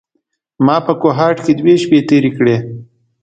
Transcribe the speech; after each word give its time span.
ما 0.65 0.75
په 0.85 0.93
کوهاټ 1.01 1.37
کې 1.45 1.53
دوې 1.59 1.75
شپې 1.83 1.99
تېرې 2.09 2.31
کړې. 2.37 2.55